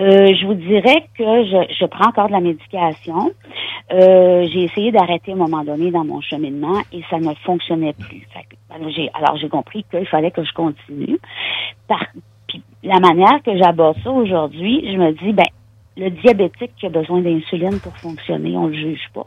Euh, 0.00 0.34
je 0.34 0.46
vous 0.46 0.54
dirais 0.54 1.06
que 1.16 1.22
je, 1.22 1.74
je 1.78 1.86
prends 1.86 2.08
encore 2.08 2.26
de 2.26 2.32
la 2.32 2.40
médication. 2.40 3.30
Euh, 3.92 4.48
j'ai 4.52 4.64
essayé 4.64 4.90
d'arrêter 4.90 5.30
à 5.30 5.34
un 5.34 5.38
moment 5.38 5.62
donné 5.62 5.92
dans 5.92 6.04
mon 6.04 6.20
cheminement 6.20 6.80
et 6.92 7.02
ça 7.08 7.18
ne 7.18 7.32
fonctionnait 7.44 7.92
plus. 7.92 8.26
Fait 8.32 8.42
que, 8.50 8.74
alors, 8.74 8.90
j'ai, 8.90 9.08
alors 9.14 9.36
j'ai 9.36 9.48
compris 9.48 9.84
qu'il 9.88 10.06
fallait 10.06 10.32
que 10.32 10.42
je 10.42 10.52
continue. 10.52 11.18
Par, 11.86 12.04
puis 12.48 12.62
la 12.82 12.98
manière 12.98 13.40
que 13.44 13.56
j'aborde 13.56 13.96
ça 14.02 14.10
aujourd'hui, 14.10 14.82
je 14.92 14.98
me 14.98 15.12
dis, 15.12 15.32
ben, 15.32 15.46
le 15.96 16.10
diabétique 16.10 16.72
qui 16.78 16.86
a 16.86 16.90
besoin 16.90 17.20
d'insuline 17.20 17.80
pour 17.80 17.96
fonctionner, 17.96 18.56
on 18.56 18.66
le 18.66 18.74
juge 18.74 19.08
pas. 19.12 19.26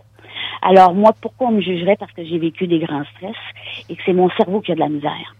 Alors 0.61 0.93
moi, 0.93 1.11
pourquoi 1.21 1.47
on 1.47 1.51
me 1.51 1.61
jugerait 1.61 1.95
parce 1.97 2.11
que 2.11 2.23
j'ai 2.25 2.37
vécu 2.37 2.67
des 2.67 2.79
grands 2.79 3.03
stress 3.15 3.35
et 3.89 3.95
que 3.95 4.01
c'est 4.05 4.13
mon 4.13 4.29
cerveau 4.31 4.61
qui 4.61 4.71
a 4.71 4.75
de 4.75 4.79
la 4.79 4.89
misère? 4.89 5.35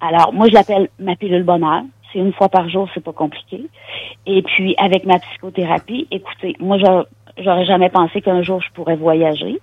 Alors 0.00 0.32
moi, 0.32 0.46
je 0.48 0.54
l'appelle 0.54 0.88
ma 0.98 1.16
pilule 1.16 1.42
bonheur. 1.42 1.82
C'est 2.12 2.20
une 2.20 2.32
fois 2.32 2.48
par 2.48 2.68
jour, 2.68 2.88
c'est 2.94 3.04
pas 3.04 3.12
compliqué. 3.12 3.66
Et 4.26 4.42
puis 4.42 4.74
avec 4.78 5.04
ma 5.04 5.18
psychothérapie, 5.18 6.06
écoutez, 6.10 6.56
moi, 6.58 6.78
j'aurais 7.36 7.66
jamais 7.66 7.90
pensé 7.90 8.22
qu'un 8.22 8.42
jour 8.42 8.62
je 8.62 8.70
pourrais 8.72 8.96
voyager 8.96 9.60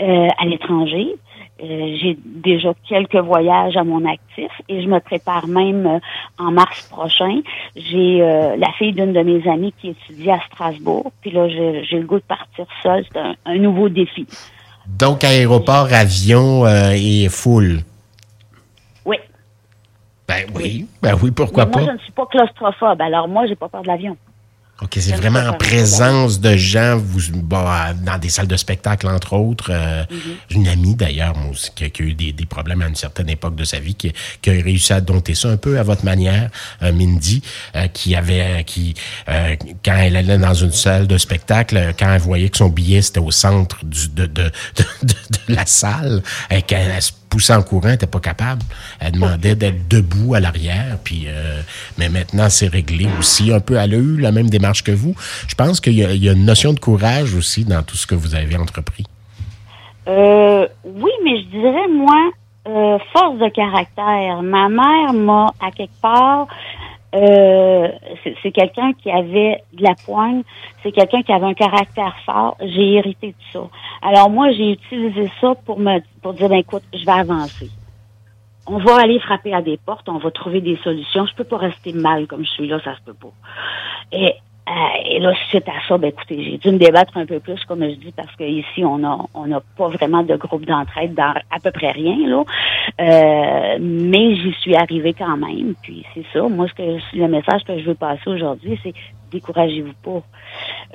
euh, 0.00 0.28
à 0.38 0.44
l'étranger. 0.44 1.14
Euh, 1.60 1.96
j'ai 2.00 2.16
déjà 2.24 2.72
quelques 2.88 3.16
voyages 3.16 3.76
à 3.76 3.82
mon 3.82 4.04
actif 4.04 4.50
et 4.68 4.80
je 4.82 4.88
me 4.88 5.00
prépare 5.00 5.48
même 5.48 5.86
euh, 5.86 5.98
en 6.38 6.52
mars 6.52 6.82
prochain. 6.88 7.40
J'ai 7.74 8.22
euh, 8.22 8.56
la 8.56 8.70
fille 8.78 8.92
d'une 8.92 9.12
de 9.12 9.20
mes 9.22 9.48
amies 9.48 9.74
qui 9.80 9.88
étudie 9.88 10.30
à 10.30 10.38
Strasbourg. 10.46 11.10
Puis 11.20 11.32
là, 11.32 11.48
j'ai 11.48 11.98
le 11.98 12.06
goût 12.06 12.18
de 12.18 12.24
partir 12.24 12.66
seule. 12.82 13.04
C'est 13.12 13.18
un, 13.18 13.34
un 13.44 13.58
nouveau 13.58 13.88
défi. 13.88 14.26
Donc, 14.86 15.24
aéroport, 15.24 15.92
avion 15.92 16.64
euh, 16.64 16.92
et 16.94 17.28
full. 17.28 17.80
Oui. 19.04 19.16
Ben 20.28 20.46
oui, 20.54 20.86
ben 21.02 21.16
oui, 21.22 21.30
pourquoi 21.30 21.66
Mais 21.66 21.72
moi, 21.72 21.80
pas? 21.80 21.86
je 21.88 21.92
ne 21.92 21.98
suis 21.98 22.12
pas 22.12 22.26
claustrophobe. 22.26 23.00
Alors 23.00 23.28
moi, 23.28 23.46
j'ai 23.46 23.56
pas 23.56 23.68
peur 23.68 23.82
de 23.82 23.88
l'avion. 23.88 24.16
OK, 24.80 24.90
c'est 25.00 25.16
vraiment 25.16 25.40
en 25.40 25.54
présence 25.54 26.38
de 26.38 26.56
gens, 26.56 26.96
vous, 26.96 27.20
bon, 27.34 27.58
euh, 27.66 27.92
dans 28.04 28.16
des 28.16 28.28
salles 28.28 28.46
de 28.46 28.56
spectacle, 28.56 29.08
entre 29.08 29.32
autres. 29.32 29.70
euh, 29.72 30.04
Mm-hmm. 30.08 30.54
Une 30.54 30.68
amie, 30.68 30.94
d'ailleurs, 30.94 31.34
qui, 31.74 31.84
a- 31.84 31.90
qui 31.90 32.02
a 32.02 32.04
eu 32.06 32.14
des, 32.14 32.32
des 32.32 32.46
problèmes 32.46 32.80
à 32.82 32.86
une 32.86 32.94
certaine 32.94 33.28
époque 33.28 33.56
de 33.56 33.64
sa 33.64 33.80
vie, 33.80 33.94
qui, 33.96 34.12
qui 34.40 34.50
a 34.50 34.52
réussi 34.52 34.92
à 34.92 35.00
dompter 35.00 35.34
ça 35.34 35.48
un 35.48 35.56
peu 35.56 35.78
à 35.80 35.82
votre 35.82 36.04
manière, 36.04 36.48
euh, 36.82 36.92
Mindy, 36.92 37.42
euh, 37.74 37.88
qui 37.88 38.14
avait, 38.14 38.62
qui, 38.64 38.94
euh, 39.28 39.56
quand 39.84 39.96
elle 39.96 40.14
allait 40.16 40.38
dans 40.38 40.54
une 40.54 40.72
salle 40.72 41.08
de 41.08 41.18
spectacle, 41.18 41.76
euh, 41.76 41.92
quand 41.98 42.12
elle 42.12 42.20
voyait 42.20 42.48
que 42.48 42.56
son 42.58 42.68
billet, 42.68 43.02
c'était 43.02 43.18
au 43.20 43.32
centre 43.32 43.84
du, 43.84 44.08
de, 44.08 44.26
de, 44.26 44.44
de, 45.02 45.14
la 45.48 45.66
salle, 45.66 46.22
et 46.50 46.62
qu'elle 46.62 46.92
elle 46.94 47.02
se 47.02 47.12
poussait 47.28 47.54
en 47.54 47.62
courant, 47.62 47.88
n'était 47.88 48.06
pas 48.06 48.20
capable. 48.20 48.62
Elle 49.00 49.12
demandait 49.12 49.54
d'être 49.54 49.88
debout 49.88 50.34
à 50.34 50.40
l'arrière. 50.40 50.98
Puis, 51.04 51.26
euh, 51.28 51.60
mais 51.98 52.08
maintenant, 52.08 52.48
c'est 52.48 52.68
réglé 52.68 53.08
aussi. 53.18 53.52
Un 53.52 53.60
peu, 53.60 53.76
elle 53.76 53.94
a 53.94 53.98
eu 53.98 54.16
la 54.18 54.32
même 54.32 54.50
démarche 54.50 54.82
que 54.82 54.92
vous. 54.92 55.14
Je 55.46 55.54
pense 55.54 55.80
qu'il 55.80 55.94
y, 55.94 56.28
a 56.28 56.32
une 56.32 56.44
notion 56.44 56.72
de 56.72 56.80
courage 56.80 57.34
aussi 57.34 57.64
dans 57.64 57.82
tout 57.82 57.96
ce 57.96 58.06
que 58.06 58.14
vous 58.14 58.34
avez 58.34 58.56
entrepris. 58.56 59.04
Euh, 60.08 60.66
oui, 60.84 61.10
mais 61.24 61.42
je 61.42 61.46
dirais, 61.48 61.88
moi, 61.92 62.30
euh, 62.66 62.98
force 63.12 63.38
de 63.38 63.48
caractère. 63.48 64.42
Ma 64.42 64.68
mère 64.68 65.12
m'a, 65.12 65.52
à 65.60 65.70
quelque 65.70 66.00
part, 66.00 66.46
euh, 67.14 67.88
c'est 68.42 68.52
quelqu'un 68.52 68.92
qui 68.92 69.10
avait 69.10 69.62
de 69.72 69.82
la 69.82 69.94
poigne, 69.94 70.42
c'est 70.82 70.92
quelqu'un 70.92 71.22
qui 71.22 71.32
avait 71.32 71.46
un 71.46 71.54
caractère 71.54 72.14
fort. 72.26 72.56
J'ai 72.60 72.94
hérité 72.94 73.28
de 73.28 73.52
ça. 73.52 73.66
Alors 74.02 74.28
moi, 74.30 74.52
j'ai 74.52 74.72
utilisé 74.72 75.30
ça 75.40 75.54
pour 75.64 75.78
me 75.78 76.00
pour 76.22 76.34
dire, 76.34 76.48
ben 76.48 76.58
écoute, 76.58 76.82
je 76.92 77.04
vais 77.04 77.12
avancer. 77.12 77.70
On 78.66 78.76
va 78.78 78.96
aller 78.96 79.18
frapper 79.20 79.54
à 79.54 79.62
des 79.62 79.78
portes, 79.78 80.08
on 80.10 80.18
va 80.18 80.30
trouver 80.30 80.60
des 80.60 80.76
solutions. 80.84 81.24
Je 81.24 81.34
peux 81.34 81.44
pas 81.44 81.56
rester 81.56 81.94
mal 81.94 82.26
comme 82.26 82.44
je 82.44 82.50
suis 82.50 82.68
là, 82.68 82.78
ça 82.84 82.94
se 82.96 83.00
peut 83.00 83.14
pas. 83.14 83.32
Et 85.04 85.18
là, 85.18 85.32
suite 85.48 85.68
à 85.68 85.86
ça, 85.86 85.96
ben 85.96 86.08
écoutez, 86.08 86.42
j'ai 86.42 86.58
dû 86.58 86.70
me 86.70 86.78
débattre 86.78 87.16
un 87.16 87.26
peu 87.26 87.40
plus, 87.40 87.62
comme 87.64 87.82
je 87.82 87.94
dis, 87.94 88.12
parce 88.14 88.34
qu'ici, 88.36 88.84
on 88.84 89.02
a 89.04 89.18
on 89.34 89.46
n'a 89.46 89.60
pas 89.76 89.88
vraiment 89.88 90.22
de 90.22 90.36
groupe 90.36 90.66
d'entraide 90.66 91.14
dans 91.14 91.34
à 91.50 91.60
peu 91.62 91.70
près 91.70 91.90
rien, 91.90 92.16
là. 92.26 92.44
Euh, 93.00 93.78
mais 93.80 94.36
j'y 94.36 94.52
suis 94.60 94.76
arrivée 94.76 95.14
quand 95.14 95.36
même. 95.36 95.74
Puis 95.82 96.04
c'est 96.14 96.24
ça. 96.32 96.42
Moi, 96.48 96.66
ce 96.68 96.74
que 96.74 97.16
le 97.16 97.28
message 97.28 97.64
que 97.64 97.78
je 97.78 97.84
veux 97.84 97.94
passer 97.94 98.28
aujourd'hui, 98.28 98.78
c'est 98.82 98.92
découragez-vous 99.30 99.92
pas. 100.02 100.22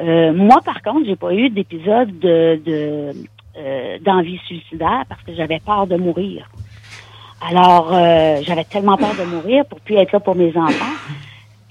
Euh, 0.01 0.33
moi, 0.33 0.59
par 0.63 0.81
contre, 0.81 1.05
j'ai 1.05 1.15
pas 1.15 1.33
eu 1.33 1.49
d'épisode 1.49 2.19
de, 2.19 2.59
de 2.65 3.11
d'envie 4.03 4.39
suicidaire 4.47 5.03
parce 5.07 5.21
que 5.21 5.35
j'avais 5.35 5.59
peur 5.59 5.85
de 5.85 5.95
mourir. 5.95 6.49
Alors, 7.47 7.89
j'avais 8.41 8.63
tellement 8.63 8.97
peur 8.97 9.13
de 9.13 9.25
mourir 9.25 9.63
pour 9.65 9.79
plus 9.79 9.95
être 9.95 10.11
là 10.11 10.19
pour 10.19 10.35
mes 10.35 10.57
enfants 10.57 10.95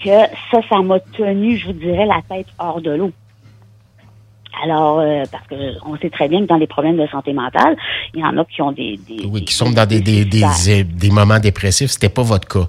que 0.02 0.36
ça, 0.50 0.60
ça 0.68 0.80
m'a 0.82 1.00
tenu, 1.00 1.56
je 1.56 1.66
vous 1.66 1.72
dirais, 1.72 2.06
la 2.06 2.20
tête 2.28 2.46
hors 2.58 2.80
de 2.80 2.90
l'eau. 2.90 3.12
Alors, 4.62 5.00
euh, 5.00 5.24
parce 5.30 5.46
que 5.46 5.54
on 5.86 5.96
sait 5.96 6.10
très 6.10 6.28
bien 6.28 6.40
que 6.42 6.46
dans 6.46 6.56
les 6.56 6.66
problèmes 6.66 6.96
de 6.96 7.06
santé 7.06 7.32
mentale, 7.32 7.76
il 8.14 8.20
y 8.20 8.24
en 8.24 8.36
a 8.36 8.44
qui 8.44 8.60
ont 8.62 8.72
des... 8.72 8.98
oui, 9.24 9.44
qui 9.44 9.54
sont 9.54 9.70
dans 9.70 9.88
des, 9.88 10.00
des, 10.00 10.24
des, 10.24 10.84
des, 10.84 11.10
moments 11.10 11.38
dépressifs. 11.38 11.90
C'était 11.90 12.10
pas 12.10 12.22
votre 12.22 12.46
cas. 12.46 12.68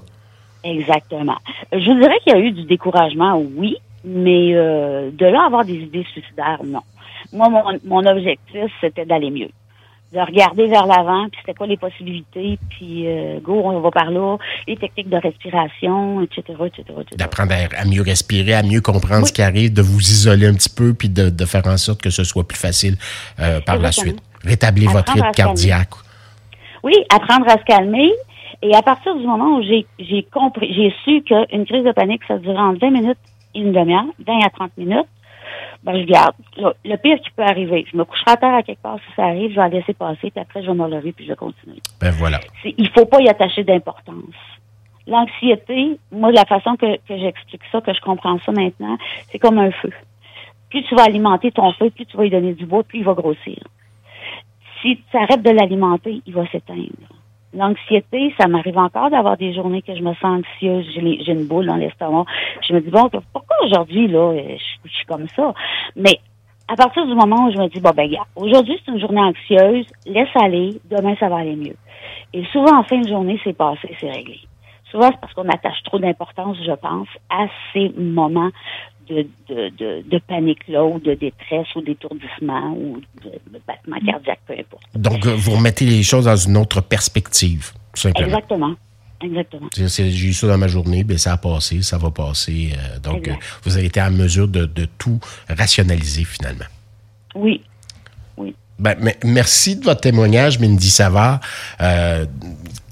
Exactement. 0.64 1.36
Je 1.72 1.90
vous 1.90 2.00
dirais 2.00 2.18
qu'il 2.24 2.32
y 2.32 2.36
a 2.36 2.40
eu 2.40 2.52
du 2.52 2.64
découragement, 2.64 3.40
oui, 3.56 3.76
mais 4.02 4.54
euh, 4.54 5.10
de 5.12 5.26
là 5.26 5.44
avoir 5.46 5.64
des 5.64 5.74
idées 5.74 6.06
suicidaires, 6.10 6.62
non. 6.64 6.80
Moi, 7.32 7.48
mon, 7.48 7.62
mon 7.84 8.06
objectif, 8.06 8.72
c'était 8.80 9.04
d'aller 9.04 9.30
mieux 9.30 9.50
de 10.14 10.20
regarder 10.20 10.66
vers 10.68 10.86
l'avant, 10.86 11.28
puis 11.28 11.40
c'était 11.40 11.54
quoi 11.54 11.66
les 11.66 11.76
possibilités, 11.76 12.58
puis 12.70 13.06
euh, 13.06 13.40
go, 13.40 13.62
on 13.64 13.80
va 13.80 13.90
par 13.90 14.10
là, 14.10 14.36
les 14.66 14.76
techniques 14.76 15.08
de 15.08 15.16
respiration, 15.16 16.22
etc., 16.22 16.42
etc., 16.66 16.84
D'apprendre 17.16 17.52
à, 17.52 17.84
mieux 17.84 18.02
respirer, 18.02 18.54
à 18.54 18.62
mieux 18.62 18.80
comprendre 18.80 19.26
ce 19.26 19.32
qui 19.32 19.42
arrive, 19.42 19.72
de 19.72 19.82
vous 19.82 20.00
isoler 20.00 20.46
un 20.46 20.54
petit 20.54 20.70
peu, 20.74 20.94
puis 20.94 21.08
de, 21.08 21.30
de 21.30 21.44
faire 21.44 21.66
en 21.66 21.76
sorte 21.76 22.00
que 22.00 22.10
ce 22.10 22.24
soit 22.24 22.46
plus 22.46 22.58
facile 22.58 22.96
euh, 23.40 23.60
par 23.60 23.78
la 23.78 23.92
suite. 23.92 24.20
Rétablir 24.44 24.90
votre 24.90 25.12
rythme 25.12 25.30
cardiaque. 25.32 25.90
Oui, 26.82 26.94
apprendre 27.08 27.48
à 27.48 27.58
se 27.58 27.64
calmer. 27.64 28.12
Et 28.62 28.74
à 28.74 28.82
partir 28.82 29.14
du 29.16 29.26
moment 29.26 29.58
où 29.58 29.62
j'ai 29.62 30.22
compris, 30.32 30.72
j'ai 30.74 30.94
su 31.04 31.22
qu'une 31.22 31.66
crise 31.66 31.84
de 31.84 31.92
panique, 31.92 32.22
ça 32.28 32.38
durait 32.38 32.56
en 32.56 32.74
20 32.74 32.90
minutes 32.90 33.18
et 33.54 33.60
une 33.60 33.72
demi-heure, 33.72 34.04
20 34.26 34.38
à 34.44 34.50
30 34.50 34.70
minutes, 34.78 35.06
ben, 35.82 36.00
je 36.00 36.04
garde. 36.04 36.34
Le, 36.56 36.96
pire 36.96 37.18
qui 37.20 37.30
peut 37.30 37.42
arriver, 37.42 37.84
je 37.90 37.96
me 37.96 38.04
coucherai 38.04 38.32
à 38.32 38.36
terre 38.36 38.54
à 38.54 38.62
quelque 38.62 38.82
part 38.82 38.98
si 38.98 39.14
ça 39.14 39.24
arrive, 39.24 39.50
je 39.50 39.56
vais 39.56 39.62
la 39.62 39.68
laisser 39.68 39.94
passer, 39.94 40.30
puis 40.30 40.40
après, 40.40 40.62
je 40.62 40.68
vais 40.68 40.74
me 40.74 40.88
lever, 40.88 41.12
puis 41.12 41.24
je 41.24 41.30
vais 41.30 41.36
continuer. 41.36 41.78
Ben, 42.00 42.10
voilà. 42.10 42.40
Il 42.64 42.88
faut 42.90 43.06
pas 43.06 43.20
y 43.20 43.28
attacher 43.28 43.64
d'importance. 43.64 44.34
L'anxiété, 45.06 45.98
moi, 46.10 46.32
la 46.32 46.44
façon 46.46 46.76
que, 46.76 46.96
que 46.96 47.18
j'explique 47.18 47.62
ça, 47.70 47.80
que 47.80 47.92
je 47.92 48.00
comprends 48.00 48.38
ça 48.40 48.52
maintenant, 48.52 48.96
c'est 49.30 49.38
comme 49.38 49.58
un 49.58 49.70
feu. 49.70 49.90
Plus 50.70 50.82
tu 50.84 50.94
vas 50.94 51.04
alimenter 51.04 51.52
ton 51.52 51.72
feu, 51.72 51.90
plus 51.90 52.06
tu 52.06 52.16
vas 52.16 52.24
lui 52.24 52.30
donner 52.30 52.54
du 52.54 52.66
bois, 52.66 52.82
plus 52.82 53.00
il 53.00 53.04
va 53.04 53.12
grossir. 53.12 53.58
Si 54.80 54.98
tu 55.10 55.16
arrêtes 55.16 55.42
de 55.42 55.50
l'alimenter, 55.50 56.20
il 56.26 56.34
va 56.34 56.46
s'éteindre. 56.48 57.13
L'anxiété, 57.54 58.34
ça 58.38 58.48
m'arrive 58.48 58.78
encore 58.78 59.10
d'avoir 59.10 59.36
des 59.36 59.54
journées 59.54 59.82
que 59.82 59.94
je 59.94 60.02
me 60.02 60.12
sens 60.14 60.40
anxieuse, 60.40 60.86
j'ai 60.94 61.32
une 61.32 61.46
boule 61.46 61.66
dans 61.66 61.76
l'estomac. 61.76 62.24
Je 62.66 62.74
me 62.74 62.80
dis, 62.80 62.90
bon, 62.90 63.08
pourquoi 63.32 63.56
aujourd'hui, 63.64 64.08
là, 64.08 64.32
euh, 64.32 64.56
je, 64.84 64.90
suis 64.90 65.06
comme 65.06 65.28
ça? 65.28 65.54
Mais 65.94 66.18
à 66.66 66.74
partir 66.74 67.06
du 67.06 67.14
moment 67.14 67.46
où 67.46 67.52
je 67.52 67.58
me 67.58 67.68
dis, 67.68 67.80
bon, 67.80 67.92
ben, 67.96 68.10
aujourd'hui, 68.36 68.80
c'est 68.84 68.90
une 68.90 69.00
journée 69.00 69.20
anxieuse, 69.20 69.86
laisse 70.06 70.28
aller, 70.34 70.80
demain, 70.90 71.14
ça 71.20 71.28
va 71.28 71.36
aller 71.36 71.56
mieux. 71.56 71.76
Et 72.32 72.44
souvent, 72.46 72.78
en 72.78 72.82
fin 72.82 72.98
de 72.98 73.08
journée, 73.08 73.40
c'est 73.44 73.56
passé, 73.56 73.96
c'est 74.00 74.10
réglé. 74.10 74.40
Souvent, 74.90 75.08
c'est 75.10 75.20
parce 75.20 75.32
qu'on 75.34 75.48
attache 75.48 75.82
trop 75.84 75.98
d'importance, 75.98 76.56
je 76.64 76.72
pense, 76.72 77.08
à 77.30 77.46
ces 77.72 77.92
moments 77.96 78.50
de, 79.08 79.26
de, 79.48 80.02
de, 80.08 80.18
panique-là, 80.26 80.84
ou 80.84 80.98
de 80.98 81.14
détresse, 81.14 81.66
ou 81.76 81.82
d'étourdissement, 81.82 82.72
ou 82.76 83.00
de, 83.22 83.30
battement 83.66 83.96
cardiaque, 84.04 84.40
peu 84.46 84.54
importe. 84.54 84.84
Donc, 84.94 85.26
euh, 85.26 85.34
vous 85.34 85.52
remettez 85.52 85.86
les 85.86 86.02
choses 86.02 86.24
dans 86.24 86.36
une 86.36 86.56
autre 86.56 86.80
perspective, 86.80 87.72
simplement. 87.94 88.26
Exactement. 88.26 88.74
Exactement. 89.22 89.68
J'ai 89.72 90.26
eu 90.26 90.32
ça 90.32 90.46
dans 90.48 90.58
ma 90.58 90.68
journée, 90.68 91.04
bien, 91.04 91.16
ça 91.16 91.32
a 91.32 91.36
passé, 91.36 91.82
ça 91.82 91.98
va 91.98 92.10
passer. 92.10 92.72
Euh, 92.76 92.98
donc, 92.98 93.28
euh, 93.28 93.32
vous 93.62 93.76
avez 93.76 93.86
été 93.86 94.00
en 94.00 94.10
mesure 94.10 94.48
de, 94.48 94.66
de 94.66 94.86
tout 94.98 95.18
rationaliser 95.48 96.24
finalement. 96.24 96.66
Oui, 97.34 97.62
oui. 98.36 98.54
Ben, 98.78 98.96
merci 99.24 99.76
de 99.76 99.84
votre 99.84 100.00
témoignage, 100.00 100.58
Mindy 100.58 100.90
Savard. 100.90 101.40
Euh, 101.80 102.26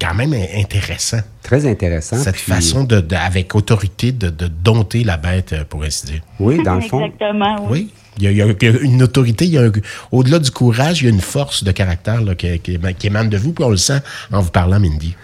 quand 0.02 0.14
même 0.14 0.34
intéressant. 0.34 1.20
Très 1.42 1.66
intéressant. 1.66 2.16
Cette 2.16 2.36
façon, 2.36 2.84
de, 2.84 3.02
avec 3.14 3.54
autorité, 3.54 4.12
de, 4.12 4.30
dompter 4.48 5.04
la 5.04 5.16
bête, 5.16 5.52
euh, 5.52 5.64
pour 5.64 5.82
ainsi 5.84 6.06
dire. 6.06 6.20
Oui, 6.40 6.62
dans 6.62 6.76
le 6.76 6.80
fond. 6.80 7.04
Exactement, 7.04 7.66
oui. 7.68 7.90
Il 8.18 8.30
y, 8.30 8.42
a, 8.42 8.46
une 8.82 9.02
autorité, 9.02 9.50
au-delà 10.10 10.38
du 10.38 10.50
courage, 10.50 11.00
il 11.00 11.06
y 11.06 11.08
a 11.08 11.10
une 11.10 11.22
force 11.22 11.64
de 11.64 11.72
caractère 11.72 12.20
qui, 12.36 12.58
qui, 12.58 13.06
émane 13.06 13.30
de 13.30 13.38
vous, 13.38 13.54
puis 13.54 13.64
on 13.64 13.70
le 13.70 13.78
sent 13.78 14.00
en 14.30 14.42
vous 14.42 14.50
parlant, 14.50 14.78
Mindy. 14.78 15.16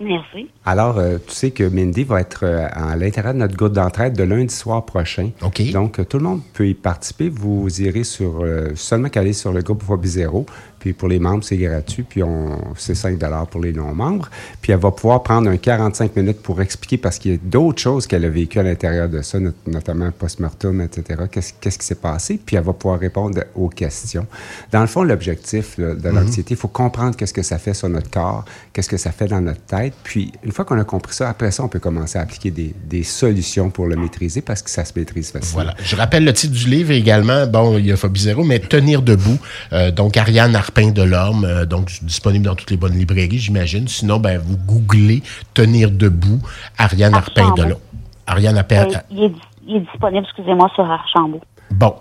Merci. 0.00 0.48
Alors, 0.64 0.98
euh, 0.98 1.18
tu 1.26 1.32
sais 1.32 1.50
que 1.52 1.64
Mindy 1.64 2.02
va 2.02 2.20
être 2.20 2.44
euh, 2.44 2.66
à 2.72 2.96
l'intérieur 2.96 3.32
de 3.32 3.38
notre 3.38 3.56
groupe 3.56 3.72
d'entraide 3.72 4.14
de 4.14 4.24
lundi 4.24 4.54
soir 4.54 4.84
prochain. 4.84 5.30
OK. 5.42 5.70
Donc, 5.70 6.06
tout 6.08 6.18
le 6.18 6.24
monde 6.24 6.40
peut 6.52 6.66
y 6.66 6.74
participer. 6.74 7.28
Vous 7.28 7.80
irez 7.80 8.02
sur, 8.04 8.42
euh, 8.42 8.70
seulement 8.74 9.08
qu'aller 9.08 9.32
sur 9.32 9.52
le 9.52 9.62
groupe 9.62 9.82
Fobi 9.82 10.08
Zéro. 10.08 10.46
Puis 10.84 10.92
pour 10.92 11.08
les 11.08 11.18
membres, 11.18 11.42
c'est 11.42 11.56
gratuit. 11.56 12.02
Puis 12.02 12.22
on, 12.22 12.58
c'est 12.76 12.94
5 12.94 13.18
pour 13.50 13.62
les 13.62 13.72
non-membres. 13.72 14.28
Puis 14.60 14.70
elle 14.70 14.78
va 14.78 14.90
pouvoir 14.90 15.22
prendre 15.22 15.48
un 15.48 15.56
45 15.56 16.14
minutes 16.14 16.42
pour 16.42 16.60
expliquer 16.60 16.98
parce 16.98 17.18
qu'il 17.18 17.30
y 17.30 17.34
a 17.34 17.38
d'autres 17.42 17.80
choses 17.80 18.06
qu'elle 18.06 18.22
a 18.26 18.28
vécues 18.28 18.58
à 18.58 18.62
l'intérieur 18.62 19.08
de 19.08 19.22
ça, 19.22 19.38
notamment 19.66 20.10
post-mortem, 20.10 20.82
etc. 20.82 21.22
Qu'est-ce, 21.32 21.54
qu'est-ce 21.58 21.78
qui 21.78 21.86
s'est 21.86 21.94
passé? 21.94 22.38
Puis 22.44 22.56
elle 22.56 22.64
va 22.64 22.74
pouvoir 22.74 23.00
répondre 23.00 23.40
aux 23.54 23.70
questions. 23.70 24.26
Dans 24.72 24.82
le 24.82 24.86
fond, 24.86 25.04
l'objectif 25.04 25.80
de 25.80 25.94
mhm. 25.94 26.14
l'anxiété, 26.14 26.52
il 26.52 26.58
faut 26.58 26.68
comprendre 26.68 27.16
qu'est-ce 27.16 27.32
que 27.32 27.42
ça 27.42 27.56
fait 27.56 27.72
sur 27.72 27.88
notre 27.88 28.10
corps, 28.10 28.44
qu'est-ce 28.74 28.90
que 28.90 28.98
ça 28.98 29.10
fait 29.10 29.28
dans 29.28 29.40
notre 29.40 29.62
tête. 29.62 29.94
Puis 30.02 30.32
une 30.42 30.52
fois 30.52 30.66
qu'on 30.66 30.78
a 30.78 30.84
compris 30.84 31.14
ça, 31.14 31.30
après 31.30 31.50
ça, 31.50 31.64
on 31.64 31.68
peut 31.68 31.78
commencer 31.78 32.18
à 32.18 32.20
appliquer 32.20 32.50
des, 32.50 32.74
des 32.84 33.04
solutions 33.04 33.70
pour 33.70 33.86
le 33.86 33.96
maîtriser 33.96 34.42
parce 34.42 34.60
que 34.60 34.68
ça 34.68 34.84
se 34.84 34.92
maîtrise 34.96 35.30
facilement. 35.30 35.64
Voilà. 35.64 35.74
Je 35.82 35.96
rappelle 35.96 36.26
le 36.26 36.34
titre 36.34 36.52
du 36.52 36.68
livre 36.68 36.90
également. 36.90 37.46
Bon, 37.46 37.78
il 37.78 37.86
y 37.86 37.92
a 37.92 37.96
Phobie 37.96 38.20
Zéro, 38.20 38.44
mais 38.44 38.58
Tenir 38.58 39.00
debout. 39.00 39.38
Euh, 39.72 39.90
donc, 39.90 40.18
Ariane 40.18 40.54
Arpin 40.54 40.73
de 40.82 41.02
l'Orme, 41.02 41.44
euh, 41.44 41.66
donc 41.66 41.90
disponible 42.02 42.44
dans 42.44 42.54
toutes 42.54 42.70
les 42.70 42.76
bonnes 42.76 42.98
librairies, 42.98 43.38
j'imagine. 43.38 43.88
Sinon, 43.88 44.18
ben, 44.18 44.40
vous 44.44 44.56
googlez 44.56 45.22
Tenir 45.54 45.90
debout, 45.90 46.40
Ariane 46.78 47.14
Arpin 47.14 47.52
de 47.54 47.62
l'Orme. 47.62 47.80
Ariane 48.26 48.58
Arpin. 48.58 48.88
Euh, 48.88 48.98
il, 49.10 49.76
est, 49.76 49.80
disponible, 49.80 50.24
excusez-moi, 50.26 50.68
sur 50.74 50.84
Archambault. 50.84 51.40
Bon. 51.70 51.94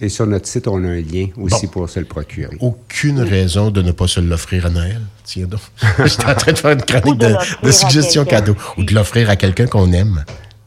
et, 0.00 0.08
sur 0.08 0.26
notre 0.26 0.46
site, 0.46 0.68
on 0.68 0.82
a 0.84 0.88
un 0.88 1.00
lien 1.00 1.28
aussi 1.40 1.66
pour 1.66 1.88
se 1.88 2.00
le 2.00 2.06
procurer. 2.06 2.56
Aucune 2.60 3.20
raison 3.20 3.70
de 3.70 3.82
ne 3.82 3.92
pas 3.92 4.06
se 4.06 4.20
l'offrir 4.20 4.66
à 4.66 4.70
Noël. 4.70 5.00
Tiens 5.24 5.46
donc. 5.46 5.60
J'étais 6.04 6.26
en 6.26 6.34
train 6.34 6.52
de 6.52 6.58
faire 6.58 6.72
une 6.72 6.82
chronique 6.82 7.18
de, 7.18 7.34
de 7.62 7.70
suggestions 7.70 8.24
cadeaux. 8.24 8.56
Ou 8.78 8.84
de 8.84 8.94
l'offrir 8.94 9.30
à 9.30 9.36
quelqu'un 9.36 9.66
qu'on 9.66 9.92
aime. 9.92 10.24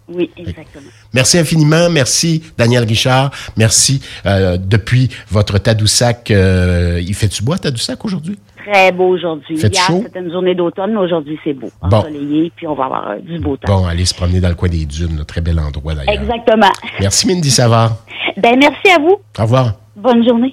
Oui, 0.09 0.29
exactement. 0.37 0.89
Merci 1.13 1.37
infiniment. 1.37 1.89
Merci, 1.89 2.43
Daniel 2.57 2.83
Richard. 2.83 3.31
Merci 3.57 4.01
euh, 4.25 4.57
depuis 4.57 5.09
votre 5.29 5.57
Tadoussac. 5.57 6.31
Euh, 6.31 7.01
il 7.05 7.13
fait-tu 7.13 7.43
bois, 7.43 7.57
Tadoussac, 7.57 8.03
aujourd'hui? 8.03 8.37
Très 8.65 8.91
beau 8.91 9.07
aujourd'hui. 9.07 9.55
Hier, 9.55 9.71
c'était 9.87 10.19
une 10.19 10.31
journée 10.31 10.55
d'automne, 10.55 10.93
mais 10.93 10.99
aujourd'hui, 10.99 11.39
c'est 11.43 11.53
beau. 11.53 11.69
Ensoleillé, 11.81 12.51
puis 12.55 12.67
on 12.67 12.75
va 12.75 12.85
avoir 12.85 13.09
euh, 13.11 13.19
du 13.19 13.39
beau 13.39 13.57
temps. 13.57 13.81
Bon, 13.81 13.87
aller 13.87 14.05
se 14.05 14.13
promener 14.13 14.39
dans 14.39 14.49
le 14.49 14.55
coin 14.55 14.69
des 14.69 14.85
dunes. 14.85 15.19
Un 15.21 15.23
très 15.23 15.41
bel 15.41 15.59
endroit, 15.59 15.95
d'ailleurs. 15.95 16.21
Exactement. 16.21 16.71
Merci, 16.99 17.27
Mindy 17.27 17.51
Savard. 17.51 17.97
ben, 18.37 18.55
merci 18.59 18.89
à 18.95 18.99
vous. 18.99 19.17
Au 19.37 19.41
revoir. 19.43 19.73
Bonne 19.95 20.25
journée. 20.27 20.47